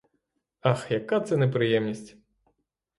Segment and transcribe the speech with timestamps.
[0.61, 2.17] Ах, яка це неприємність!